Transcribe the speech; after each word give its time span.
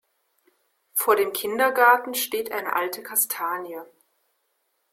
Vor 0.95 1.15
dem 1.15 1.31
Kindergarten 1.31 2.15
steht 2.15 2.51
eine 2.51 2.75
alte 2.75 3.03
Kastanie. 3.03 3.81